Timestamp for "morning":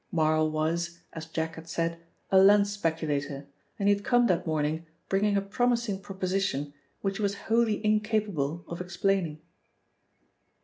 4.47-4.87